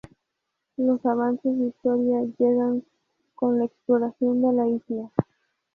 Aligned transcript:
Los 0.77 1.05
avances 1.05 1.55
de 1.59 1.67
historia 1.67 2.21
llegan 2.39 2.83
con 3.35 3.59
la 3.59 3.65
exploración 3.65 4.41
de 4.41 4.51
la 4.53 4.67
isla. 4.67 5.11